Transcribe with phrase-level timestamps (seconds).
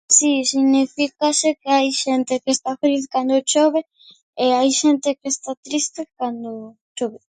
[0.15, 3.81] Si, signifícase que hai xente que está feliz cando chove
[4.43, 6.49] e hai xente que está triste cando
[6.97, 7.19] chove.